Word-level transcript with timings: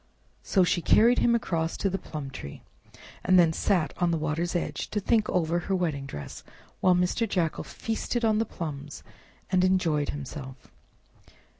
So 0.41 0.63
she 0.63 0.81
carried 0.81 1.19
him 1.19 1.35
across 1.35 1.77
to 1.77 1.87
the 1.87 1.99
plum 1.99 2.31
tree, 2.31 2.63
and 3.23 3.37
then 3.37 3.53
sat 3.53 3.93
on 3.97 4.09
the 4.09 4.17
water's 4.17 4.55
edge 4.55 4.89
to 4.89 4.99
think 4.99 5.29
over 5.29 5.59
her 5.59 5.75
wedding 5.75 6.07
dress, 6.07 6.43
while 6.79 6.95
Mr. 6.95 7.29
Jackal 7.29 7.63
feasted 7.63 8.25
on 8.25 8.39
the 8.39 8.43
plums 8.45 9.03
and 9.51 9.63
enjoyed 9.63 10.09
himself. 10.09 10.71